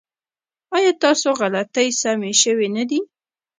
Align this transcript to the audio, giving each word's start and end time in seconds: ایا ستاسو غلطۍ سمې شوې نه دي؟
ایا 0.75 0.91
ستاسو 0.97 1.29
غلطۍ 1.39 1.87
سمې 2.01 2.33
شوې 2.41 2.67
نه 2.75 2.83
دي؟ 2.89 2.99